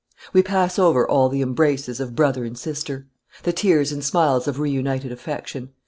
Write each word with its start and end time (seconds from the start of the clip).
We 0.33 0.41
pass 0.41 0.79
over 0.79 1.07
all 1.07 1.29
the 1.29 1.43
embraces 1.43 1.99
of 1.99 2.15
brother 2.15 2.43
and 2.43 2.57
sister; 2.57 3.05
the 3.43 3.53
tears 3.53 3.91
and 3.91 4.03
smiles 4.03 4.47
of 4.47 4.59
re 4.59 4.71
united 4.71 5.11
affection. 5.11 5.73